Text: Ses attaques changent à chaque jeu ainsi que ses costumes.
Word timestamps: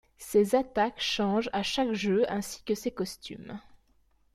Ses 0.17 0.55
attaques 0.55 0.99
changent 0.99 1.51
à 1.53 1.61
chaque 1.61 1.93
jeu 1.93 2.25
ainsi 2.27 2.63
que 2.63 2.73
ses 2.73 2.89
costumes. 2.89 3.59